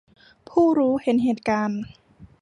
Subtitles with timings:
[0.49, 1.81] ผู้รู้เห็นเหตุการณ์